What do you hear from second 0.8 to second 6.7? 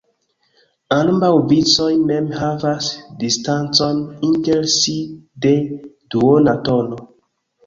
Ambaŭ vicoj mem havas distancon inter si de duona